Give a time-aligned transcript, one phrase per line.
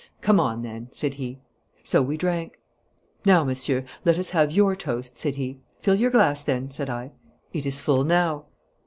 [0.21, 1.37] 'Come on, then!' said he.
[1.83, 2.57] So we drank.
[3.23, 5.59] 'Now, monsieur, let us have your toast,' said he.
[5.83, 7.11] 'Fill your glass, then,' said I.
[7.53, 8.45] 'It is full now.'